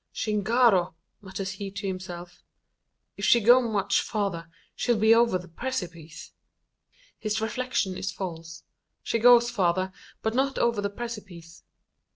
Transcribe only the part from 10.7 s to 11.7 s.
the precipice.